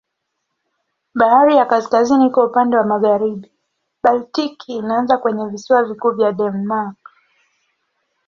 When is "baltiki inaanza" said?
4.03-5.17